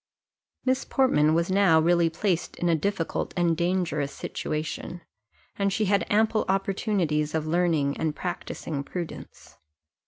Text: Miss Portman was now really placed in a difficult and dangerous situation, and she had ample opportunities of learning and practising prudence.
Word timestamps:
Miss 0.65 0.83
Portman 0.83 1.35
was 1.35 1.51
now 1.51 1.79
really 1.79 2.09
placed 2.09 2.55
in 2.55 2.67
a 2.69 2.73
difficult 2.73 3.35
and 3.37 3.55
dangerous 3.55 4.11
situation, 4.11 5.01
and 5.59 5.71
she 5.71 5.85
had 5.85 6.07
ample 6.09 6.43
opportunities 6.49 7.35
of 7.35 7.45
learning 7.45 7.95
and 7.97 8.15
practising 8.15 8.83
prudence. 8.83 9.57